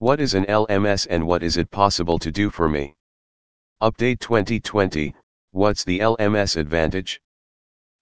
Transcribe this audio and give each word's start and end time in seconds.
What 0.00 0.18
is 0.18 0.32
an 0.32 0.46
LMS 0.46 1.06
and 1.10 1.26
what 1.26 1.42
is 1.42 1.58
it 1.58 1.70
possible 1.70 2.18
to 2.20 2.32
do 2.32 2.48
for 2.48 2.70
me? 2.70 2.94
Update 3.82 4.18
2020, 4.20 5.14
what's 5.50 5.84
the 5.84 5.98
LMS 5.98 6.56
advantage? 6.56 7.20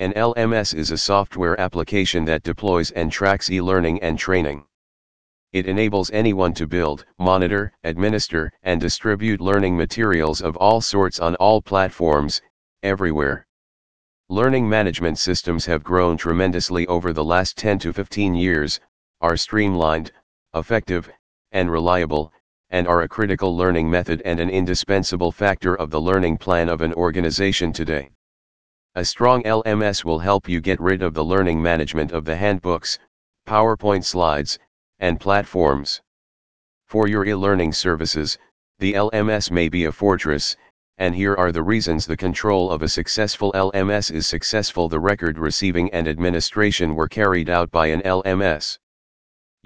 An 0.00 0.12
LMS 0.14 0.74
is 0.74 0.90
a 0.90 0.98
software 0.98 1.58
application 1.60 2.24
that 2.24 2.42
deploys 2.42 2.90
and 2.90 3.12
tracks 3.12 3.48
e-learning 3.48 4.02
and 4.02 4.18
training. 4.18 4.64
It 5.52 5.68
enables 5.68 6.10
anyone 6.10 6.52
to 6.54 6.66
build, 6.66 7.06
monitor, 7.20 7.72
administer, 7.84 8.50
and 8.64 8.80
distribute 8.80 9.40
learning 9.40 9.76
materials 9.76 10.40
of 10.42 10.56
all 10.56 10.80
sorts 10.80 11.20
on 11.20 11.36
all 11.36 11.62
platforms, 11.62 12.42
everywhere. 12.82 13.46
Learning 14.28 14.68
management 14.68 15.16
systems 15.20 15.64
have 15.66 15.84
grown 15.84 16.16
tremendously 16.16 16.88
over 16.88 17.12
the 17.12 17.24
last 17.24 17.56
10 17.56 17.78
to 17.78 17.92
15 17.92 18.34
years, 18.34 18.80
are 19.20 19.36
streamlined, 19.36 20.10
effective, 20.54 21.08
and 21.54 21.70
reliable, 21.70 22.30
and 22.68 22.86
are 22.86 23.02
a 23.02 23.08
critical 23.08 23.56
learning 23.56 23.90
method 23.90 24.20
and 24.24 24.40
an 24.40 24.50
indispensable 24.50 25.32
factor 25.32 25.74
of 25.76 25.88
the 25.88 26.00
learning 26.00 26.36
plan 26.36 26.68
of 26.68 26.82
an 26.82 26.92
organization 26.94 27.72
today. 27.72 28.10
A 28.96 29.04
strong 29.04 29.42
LMS 29.44 30.04
will 30.04 30.18
help 30.18 30.48
you 30.48 30.60
get 30.60 30.80
rid 30.80 31.02
of 31.02 31.14
the 31.14 31.24
learning 31.24 31.62
management 31.62 32.12
of 32.12 32.24
the 32.24 32.36
handbooks, 32.36 32.98
PowerPoint 33.46 34.04
slides, 34.04 34.58
and 34.98 35.18
platforms. 35.18 36.02
For 36.86 37.08
your 37.08 37.24
e-learning 37.24 37.72
services, 37.72 38.38
the 38.78 38.92
LMS 38.92 39.50
may 39.50 39.68
be 39.68 39.84
a 39.84 39.92
fortress, 39.92 40.56
and 40.98 41.14
here 41.14 41.34
are 41.34 41.50
the 41.50 41.62
reasons 41.62 42.06
the 42.06 42.16
control 42.16 42.70
of 42.70 42.82
a 42.82 42.88
successful 42.88 43.52
LMS 43.52 44.12
is 44.12 44.26
successful. 44.26 44.88
The 44.88 45.00
record 45.00 45.38
receiving 45.38 45.92
and 45.92 46.06
administration 46.06 46.94
were 46.94 47.08
carried 47.08 47.48
out 47.48 47.70
by 47.70 47.88
an 47.88 48.00
LMS. 48.02 48.78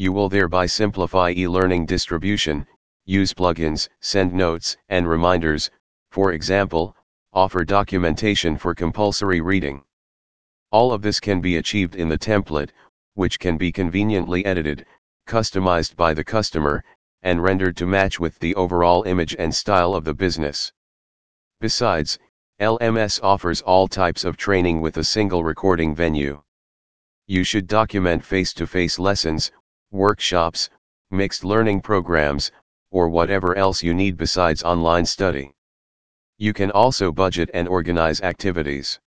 You 0.00 0.12
will 0.12 0.28
thereby 0.28 0.66
simplify 0.66 1.32
e-learning 1.36 1.86
distribution, 1.86 2.68
use 3.04 3.34
plugins, 3.34 3.88
send 3.98 4.32
notes 4.32 4.76
and 4.88 5.08
reminders, 5.08 5.72
for 6.12 6.30
example, 6.30 6.96
offer 7.32 7.64
documentation 7.64 8.56
for 8.56 8.76
compulsory 8.76 9.40
reading. 9.40 9.82
All 10.70 10.92
of 10.92 11.02
this 11.02 11.18
can 11.18 11.40
be 11.40 11.56
achieved 11.56 11.96
in 11.96 12.08
the 12.08 12.16
template, 12.16 12.70
which 13.14 13.40
can 13.40 13.56
be 13.56 13.72
conveniently 13.72 14.44
edited, 14.44 14.86
customized 15.26 15.96
by 15.96 16.14
the 16.14 16.22
customer, 16.22 16.84
and 17.22 17.42
rendered 17.42 17.76
to 17.78 17.84
match 17.84 18.20
with 18.20 18.38
the 18.38 18.54
overall 18.54 19.02
image 19.02 19.34
and 19.36 19.52
style 19.52 19.94
of 19.94 20.04
the 20.04 20.14
business. 20.14 20.72
Besides, 21.60 22.20
LMS 22.60 23.18
offers 23.20 23.62
all 23.62 23.88
types 23.88 24.22
of 24.22 24.36
training 24.36 24.80
with 24.80 24.96
a 24.96 25.02
single 25.02 25.42
recording 25.42 25.92
venue. 25.92 26.40
You 27.26 27.42
should 27.42 27.66
document 27.66 28.24
face-to-face 28.24 28.94
-face 28.94 28.98
lessons, 29.00 29.50
workshops, 29.90 30.70
mixed 31.10 31.44
learning 31.44 31.80
programs, 31.80 32.52
or 32.90 33.08
whatever 33.08 33.56
else 33.56 33.82
you 33.82 33.94
need 33.94 34.16
besides 34.16 34.62
online 34.62 35.06
study. 35.06 35.52
You 36.36 36.52
can 36.52 36.70
also 36.70 37.10
budget 37.10 37.50
and 37.54 37.66
organize 37.66 38.20
activities. 38.20 39.00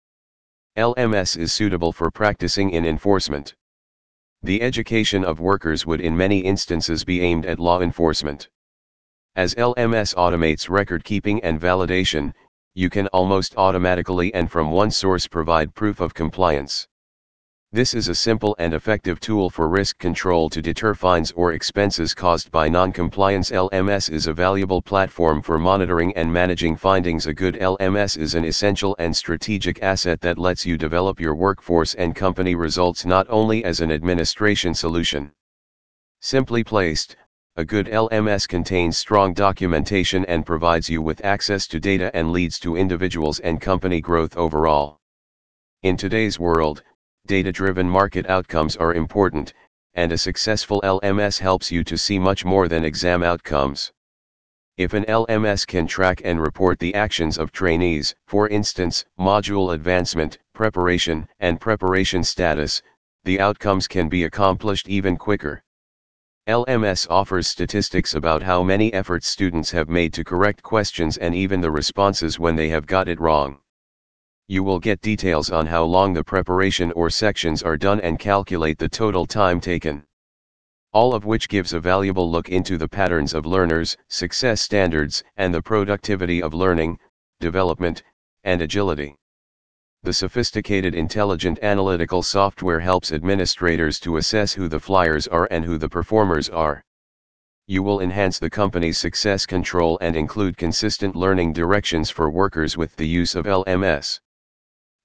LMS 0.78 1.38
is 1.38 1.52
suitable 1.52 1.92
for 1.92 2.10
practicing 2.10 2.70
in 2.70 2.86
enforcement. 2.86 3.56
The 4.42 4.62
education 4.62 5.26
of 5.26 5.42
workers 5.42 5.86
would 5.86 6.00
in 6.00 6.16
many 6.16 6.40
instances 6.40 7.04
be 7.04 7.22
aimed 7.22 7.46
at 7.46 7.60
law 7.60 7.82
enforcement. 7.82 8.48
As 9.36 9.56
LMS 9.56 10.16
automates 10.16 10.70
record 10.70 11.04
keeping 11.04 11.44
and 11.44 11.60
validation, 11.60 12.34
you 12.74 12.90
can 12.90 13.08
almost 13.08 13.58
automatically 13.58 14.34
and 14.34 14.50
from 14.50 14.72
one 14.72 14.92
source 14.92 15.28
provide 15.28 15.76
proof 15.76 16.00
of 16.00 16.14
compliance. 16.14 16.88
This 17.72 17.94
is 17.94 18.08
a 18.08 18.16
simple 18.16 18.56
and 18.58 18.74
effective 18.74 19.20
tool 19.20 19.52
for 19.52 19.70
risk 19.70 20.00
control 20.00 20.50
to 20.50 20.60
deter 20.60 20.96
fines 20.96 21.32
or 21.34 21.54
expenses 21.54 22.16
caused 22.16 22.50
by 22.50 22.68
non-compliance 22.68 23.52
LMS 23.52 24.10
is 24.10 24.26
a 24.26 24.34
valuable 24.34 24.82
platform 24.82 25.44
for 25.44 25.60
monitoring 25.60 26.12
and 26.16 26.34
managing 26.34 26.76
findings 26.76 27.28
a 27.28 27.34
good 27.34 27.54
LMS 27.58 28.18
is 28.18 28.34
an 28.34 28.44
essential 28.44 28.96
and 28.98 29.16
strategic 29.16 29.84
asset 29.84 30.20
that 30.22 30.40
lets 30.40 30.66
you 30.66 30.80
develop 30.80 31.20
your 31.20 31.36
workforce 31.36 31.94
and 31.94 32.16
company 32.16 32.56
results 32.56 33.06
not 33.06 33.28
only 33.30 33.64
as 33.64 33.82
an 33.82 33.92
administration 33.92 34.74
solution. 34.74 35.32
Simply 36.22 36.64
placed, 36.64 37.18
a 37.56 37.64
good 37.64 37.86
LMS 37.86 38.48
contains 38.48 38.98
strong 38.98 39.32
documentation 39.32 40.26
and 40.26 40.44
provides 40.44 40.90
you 40.90 41.04
with 41.04 41.24
access 41.24 41.68
to 41.68 41.80
data 41.80 42.10
and 42.16 42.32
leads 42.32 42.58
to 42.62 42.78
individuals 42.78 43.40
and 43.42 43.62
company 43.62 44.02
growth 44.02 44.36
overall. 44.38 45.00
In 45.84 45.98
today's 45.98 46.40
world, 46.40 46.82
data-driven 47.30 47.88
market 47.88 48.28
outcomes 48.28 48.76
are 48.78 48.96
important, 48.96 49.54
and 49.94 50.12
a 50.12 50.18
successful 50.18 50.82
LMS 50.84 51.38
helps 51.38 51.72
you 51.72 51.84
to 51.84 51.96
see 51.96 52.18
much 52.18 52.44
more 52.44 52.68
than 52.68 52.84
exam 52.84 53.22
outcomes. 53.22 53.92
If 54.78 54.96
an 54.96 55.06
LMS 55.06 55.68
can 55.68 55.86
track 55.86 56.24
and 56.26 56.42
report 56.42 56.80
the 56.80 56.96
actions 56.96 57.38
of 57.38 57.52
trainees, 57.52 58.16
for 58.26 58.48
instance, 58.48 59.06
module 59.20 59.76
advancement, 59.76 60.40
preparation, 60.56 61.28
and 61.40 61.62
preparation 61.62 62.24
status, 62.24 62.82
the 63.26 63.40
outcomes 63.40 63.88
can 63.88 64.10
be 64.10 64.24
accomplished 64.24 64.90
even 64.90 65.16
quicker. 65.16 65.62
LMS 66.48 67.06
offers 67.12 67.48
statistics 67.48 68.16
about 68.16 68.42
how 68.42 68.64
many 68.64 68.92
efforts 68.92 69.28
students 69.28 69.70
have 69.70 69.88
made 69.88 70.14
to 70.14 70.24
correct 70.24 70.64
questions 70.64 71.18
and 71.18 71.36
even 71.36 71.62
the 71.62 71.70
responses 71.70 72.40
when 72.40 72.56
they 72.56 72.70
have 72.70 72.88
got 72.88 73.08
it 73.08 73.20
wrong 73.20 73.60
you 74.52 74.64
will 74.64 74.80
get 74.80 75.00
details 75.02 75.52
on 75.52 75.68
how 75.68 75.84
long 75.84 76.12
the 76.12 76.24
preparation 76.24 76.92
or 76.94 77.08
sections 77.08 77.62
are 77.62 77.78
done 77.78 78.02
and 78.02 78.18
calculate 78.18 78.80
the 78.80 78.90
total 78.90 79.24
time 79.24 79.62
taken. 79.62 80.04
All 80.92 81.14
of 81.14 81.24
which 81.24 81.48
gives 81.48 81.74
a 81.74 81.80
valuable 81.80 82.32
look 82.32 82.50
into 82.50 82.76
the 82.76 82.88
patterns 82.88 83.36
of 83.36 83.46
learners, 83.46 83.96
success 84.08 84.60
standards, 84.60 85.24
and 85.38 85.54
the 85.54 85.62
productivity 85.62 86.42
of 86.42 86.56
learning, 86.56 86.98
development, 87.40 88.02
and 88.44 88.60
agility. 88.64 89.16
The 90.02 90.14
sophisticated 90.14 90.96
intelligent 90.96 91.60
analytical 91.62 92.24
software 92.24 92.80
helps 92.80 93.12
administrators 93.12 94.00
to 94.00 94.18
assess 94.18 94.52
who 94.52 94.68
the 94.68 94.80
flyers 94.80 95.28
are 95.28 95.48
and 95.52 95.64
who 95.64 95.78
the 95.78 95.90
performers 95.90 96.50
are. 96.50 96.84
You 97.68 97.84
will 97.84 98.02
enhance 98.02 98.40
the 98.40 98.50
company's 98.50 98.98
success 98.98 99.46
control 99.46 100.00
and 100.02 100.16
include 100.16 100.58
consistent 100.58 101.16
learning 101.16 101.54
directions 101.54 102.10
for 102.10 102.32
workers 102.32 102.78
with 102.78 102.96
the 102.96 103.08
use 103.08 103.36
of 103.36 103.46
LMS. 103.46 104.20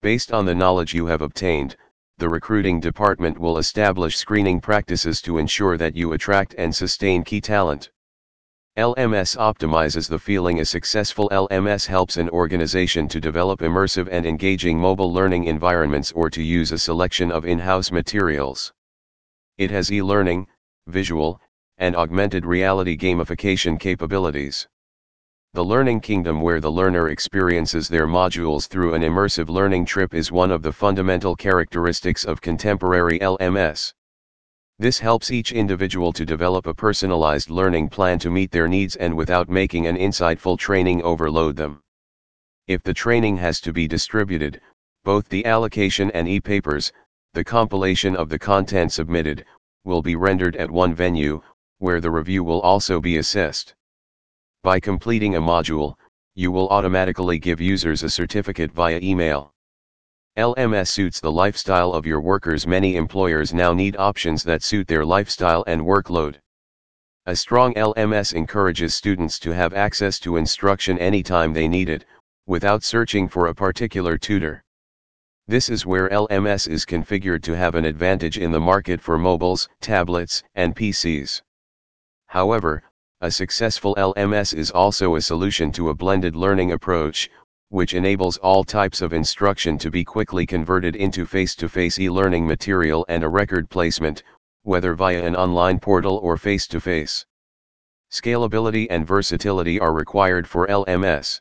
Based 0.04 0.32
on 0.32 0.44
the 0.44 0.54
knowledge 0.54 0.92
you 0.92 1.06
have 1.06 1.22
obtained, 1.22 1.78
the 2.18 2.28
recruiting 2.28 2.78
department 2.78 3.38
will 3.38 3.56
establish 3.56 4.18
screening 4.18 4.60
practices 4.60 5.22
to 5.22 5.38
ensure 5.38 5.78
that 5.78 5.96
you 5.96 6.12
attract 6.12 6.54
and 6.58 6.76
sustain 6.76 7.24
key 7.24 7.40
talent. 7.40 7.90
LMS 8.76 9.34
optimizes 9.38 10.06
the 10.06 10.18
feeling 10.18 10.60
a 10.60 10.64
successful 10.66 11.30
LMS 11.30 11.86
helps 11.86 12.18
an 12.18 12.28
organization 12.28 13.08
to 13.08 13.18
develop 13.18 13.60
immersive 13.60 14.06
and 14.10 14.26
engaging 14.26 14.78
mobile 14.78 15.10
learning 15.10 15.44
environments 15.44 16.12
or 16.12 16.28
to 16.28 16.42
use 16.42 16.70
a 16.70 16.78
selection 16.78 17.32
of 17.32 17.46
in-house 17.46 17.90
materials. 17.90 18.74
It 19.56 19.70
has 19.70 19.90
e-learning, 19.90 20.48
visual, 20.86 21.40
and 21.78 21.96
augmented 21.96 22.44
reality 22.44 22.94
gamification 22.98 23.80
capabilities. 23.80 24.68
The 25.54 25.64
Learning 25.64 26.00
Kingdom 26.00 26.40
where 26.40 26.58
the 26.58 26.72
learner 26.72 27.10
experiences 27.10 27.86
their 27.88 28.08
modules 28.08 28.66
through 28.66 28.94
an 28.94 29.02
immersive 29.02 29.48
learning 29.48 29.84
trip 29.84 30.12
is 30.12 30.32
one 30.32 30.50
of 30.50 30.62
the 30.62 30.72
fundamental 30.72 31.36
characteristics 31.36 32.24
of 32.24 32.40
contemporary 32.40 33.20
LMS. 33.20 33.92
This 34.80 34.98
helps 34.98 35.30
each 35.30 35.52
individual 35.52 36.12
to 36.14 36.26
develop 36.26 36.66
a 36.66 36.74
personalized 36.74 37.50
learning 37.50 37.90
plan 37.90 38.18
to 38.18 38.32
meet 38.32 38.50
their 38.50 38.66
needs 38.66 38.96
and 38.96 39.16
without 39.16 39.48
making 39.48 39.86
an 39.86 39.96
insightful 39.96 40.58
training 40.58 41.04
overload 41.04 41.54
them. 41.54 41.84
If 42.66 42.82
the 42.82 42.92
training 42.92 43.36
has 43.36 43.60
to 43.60 43.72
be 43.72 43.86
distributed, 43.86 44.60
both 45.04 45.28
the 45.28 45.46
allocation 45.46 46.10
and 46.10 46.26
e-papers, 46.26 46.92
the 47.32 47.44
compilation 47.44 48.16
of 48.16 48.28
the 48.28 48.40
content 48.40 48.90
submitted, 48.90 49.44
will 49.84 50.02
be 50.02 50.16
rendered 50.16 50.56
at 50.56 50.68
one 50.68 50.96
venue, 50.96 51.40
where 51.78 52.00
the 52.00 52.10
review 52.10 52.42
will 52.42 52.60
also 52.62 53.00
be 53.00 53.18
assessed. 53.18 53.76
By 54.64 54.80
completing 54.80 55.34
a 55.34 55.42
module, 55.42 55.94
you 56.34 56.50
will 56.50 56.70
automatically 56.70 57.38
give 57.38 57.60
users 57.60 58.02
a 58.02 58.08
certificate 58.08 58.72
via 58.72 58.98
email. 59.02 59.52
LMS 60.38 60.88
suits 60.88 61.20
the 61.20 61.30
lifestyle 61.30 61.92
of 61.92 62.06
your 62.06 62.22
workers. 62.22 62.66
Many 62.66 62.96
employers 62.96 63.52
now 63.52 63.74
need 63.74 63.94
options 63.98 64.42
that 64.44 64.62
suit 64.62 64.88
their 64.88 65.04
lifestyle 65.04 65.64
and 65.66 65.82
workload. 65.82 66.36
A 67.26 67.36
strong 67.36 67.74
LMS 67.74 68.32
encourages 68.32 68.94
students 68.94 69.38
to 69.40 69.50
have 69.50 69.74
access 69.74 70.18
to 70.20 70.38
instruction 70.38 70.98
anytime 70.98 71.52
they 71.52 71.68
need 71.68 71.90
it, 71.90 72.06
without 72.46 72.82
searching 72.82 73.28
for 73.28 73.48
a 73.48 73.54
particular 73.54 74.16
tutor. 74.16 74.64
This 75.46 75.68
is 75.68 75.84
where 75.84 76.08
LMS 76.08 76.70
is 76.70 76.86
configured 76.86 77.42
to 77.42 77.54
have 77.54 77.74
an 77.74 77.84
advantage 77.84 78.38
in 78.38 78.50
the 78.50 78.60
market 78.60 79.02
for 79.02 79.18
mobiles, 79.18 79.68
tablets, 79.82 80.42
and 80.54 80.74
PCs. 80.74 81.42
However, 82.28 82.82
a 83.24 83.30
successful 83.30 83.94
LMS 83.94 84.52
is 84.52 84.70
also 84.70 85.14
a 85.14 85.20
solution 85.22 85.72
to 85.72 85.88
a 85.88 85.94
blended 85.94 86.36
learning 86.36 86.72
approach, 86.72 87.30
which 87.70 87.94
enables 87.94 88.36
all 88.36 88.62
types 88.62 89.00
of 89.00 89.14
instruction 89.14 89.78
to 89.78 89.90
be 89.90 90.04
quickly 90.04 90.44
converted 90.44 90.94
into 90.94 91.24
face-to-face 91.24 91.98
e-learning 91.98 92.46
material 92.46 93.06
and 93.08 93.24
a 93.24 93.28
record 93.28 93.70
placement, 93.70 94.22
whether 94.64 94.94
via 94.94 95.24
an 95.24 95.34
online 95.34 95.80
portal 95.80 96.18
or 96.18 96.36
face-to-face. 96.36 97.24
Scalability 98.12 98.86
and 98.90 99.06
versatility 99.06 99.80
are 99.80 99.94
required 99.94 100.46
for 100.46 100.66
LMS. 100.66 101.40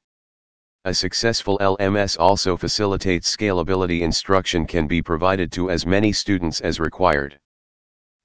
A 0.86 0.94
successful 0.94 1.57
LMS 1.59 2.18
also 2.18 2.56
facilitates 2.56 3.36
scalability 3.36 4.00
instruction 4.00 4.65
can 4.65 4.88
be 4.88 5.01
provided 5.01 5.51
to 5.51 5.69
as 5.69 5.86
many 5.86 6.13
students 6.13 6.62
as 6.62 6.79
required. 6.79 7.38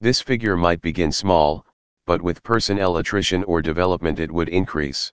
This 0.00 0.20
figure 0.20 0.56
might 0.56 0.81
begin 0.81 1.11
small, 1.11 1.66
but 2.08 2.22
with 2.22 2.43
personnel 2.43 2.96
attrition 2.96 3.44
or 3.44 3.60
development 3.60 4.19
it 4.19 4.32
would 4.32 4.49
increase. 4.49 5.12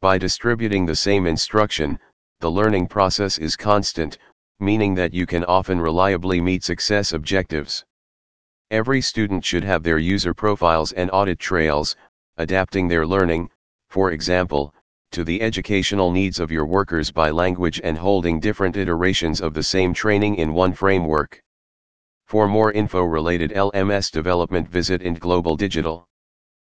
By 0.00 0.18
distributing 0.18 0.84
the 0.84 0.96
same 0.96 1.24
instruction, 1.24 2.00
the 2.40 2.50
learning 2.50 2.88
process 2.88 3.38
is 3.38 3.54
constant, 3.54 4.18
meaning 4.58 4.96
that 4.96 5.14
you 5.14 5.24
can 5.24 5.44
often 5.44 5.80
reliably 5.80 6.40
meet 6.40 6.64
success 6.64 7.12
objectives. 7.12 7.84
Every 8.72 9.00
student 9.00 9.44
should 9.44 9.62
have 9.62 9.84
their 9.84 9.98
user 9.98 10.34
profiles 10.34 10.90
and 10.90 11.12
audit 11.12 11.38
trails, 11.38 11.94
adapting 12.38 12.88
their 12.88 13.06
learning, 13.06 13.48
for 13.88 14.10
example, 14.10 14.74
to 15.12 15.22
the 15.22 15.40
educational 15.40 16.10
needs 16.10 16.40
of 16.40 16.50
your 16.50 16.66
workers 16.66 17.12
by 17.12 17.30
language 17.30 17.80
and 17.84 17.96
holding 17.96 18.40
different 18.40 18.76
iterations 18.76 19.40
of 19.40 19.54
the 19.54 19.62
same 19.62 19.94
training 19.94 20.34
in 20.34 20.54
one 20.54 20.72
framework. 20.72 21.40
For 22.30 22.46
more 22.46 22.70
info 22.70 23.02
related 23.02 23.50
LMS 23.50 24.12
development 24.12 24.68
visit 24.68 25.02
Int 25.02 25.18
Global 25.18 25.56
Digital. 25.56 26.09